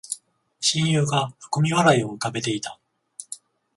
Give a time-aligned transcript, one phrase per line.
[0.61, 2.79] 親友が含み笑いを浮かべていた